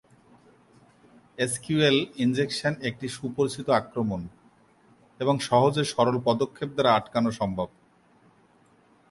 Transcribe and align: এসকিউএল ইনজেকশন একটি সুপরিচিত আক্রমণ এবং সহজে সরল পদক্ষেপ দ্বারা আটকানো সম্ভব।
এসকিউএল 1.37 1.97
ইনজেকশন 2.15 2.73
একটি 2.81 3.07
সুপরিচিত 3.09 3.67
আক্রমণ 3.71 4.21
এবং 5.19 5.35
সহজে 5.39 5.83
সরল 5.83 6.17
পদক্ষেপ 6.27 6.69
দ্বারা 6.73 6.91
আটকানো 6.93 7.31
সম্ভব। 7.31 7.67